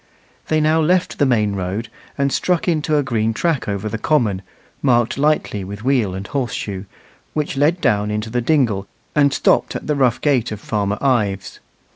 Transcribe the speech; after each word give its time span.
They 0.47 0.59
now 0.59 0.81
left 0.81 1.19
the 1.19 1.27
main 1.27 1.53
road 1.55 1.87
and 2.17 2.33
struck 2.33 2.67
into 2.67 2.97
a 2.97 3.03
green 3.03 3.35
track 3.35 3.67
over 3.67 3.87
the 3.87 3.99
common 3.99 4.41
marked 4.81 5.15
lightly 5.15 5.63
with 5.63 5.83
wheel 5.83 6.15
and 6.15 6.25
horse 6.25 6.53
shoe, 6.53 6.87
which 7.35 7.55
led 7.55 7.79
down 7.81 8.09
into 8.09 8.31
the 8.31 8.41
dingle 8.41 8.87
and 9.13 9.31
stopped 9.31 9.75
at 9.75 9.85
the 9.85 9.95
rough 9.95 10.19
gate 10.19 10.51
of 10.51 10.59
Farmer 10.59 10.97
Ives. 11.01 11.59